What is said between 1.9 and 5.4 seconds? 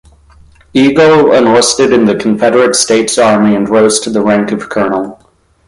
in the Confederate States Army and rose to the rank of Colonel.